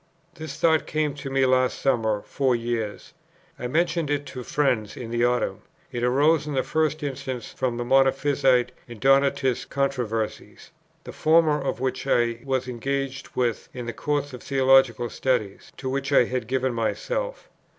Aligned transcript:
"This 0.33 0.59
thought 0.59 0.87
came 0.87 1.13
to 1.13 1.29
me 1.29 1.45
last 1.45 1.79
summer 1.79 2.23
four 2.23 2.55
years.... 2.55 3.13
I 3.59 3.67
mentioned 3.67 4.09
it 4.09 4.25
to 4.25 4.33
two 4.33 4.43
friends 4.43 4.97
in 4.97 5.11
the 5.11 5.23
autumn.... 5.23 5.59
It 5.91 6.03
arose 6.03 6.47
in 6.47 6.55
the 6.55 6.63
first 6.63 7.03
instance 7.03 7.53
from 7.53 7.77
the 7.77 7.85
Monophysite 7.85 8.71
and 8.87 8.99
Donatist 8.99 9.69
controversies, 9.69 10.71
the 11.03 11.11
former 11.13 11.61
of 11.61 11.79
which 11.79 12.07
I 12.07 12.39
was 12.43 12.67
engaged 12.67 13.35
with 13.35 13.69
in 13.75 13.85
the 13.85 13.93
course 13.93 14.33
of 14.33 14.41
theological 14.41 15.07
study 15.07 15.59
to 15.77 15.87
which 15.87 16.11
I 16.11 16.23
had 16.23 16.47
given 16.47 16.73
myself. 16.73 17.47